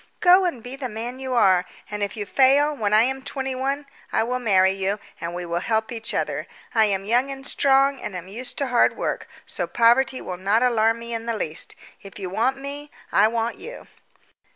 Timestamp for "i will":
4.11-4.39